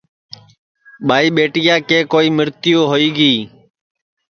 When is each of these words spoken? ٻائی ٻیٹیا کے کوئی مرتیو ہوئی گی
ٻائی 1.07 1.27
ٻیٹیا 1.35 1.75
کے 1.89 1.99
کوئی 2.11 2.27
مرتیو 2.37 2.79
ہوئی 2.91 3.09
گی 3.17 3.33